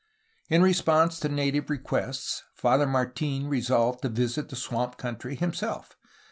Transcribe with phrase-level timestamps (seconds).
[0.49, 5.95] In response to native requests Father Martin resolved to visit the swamp country himself.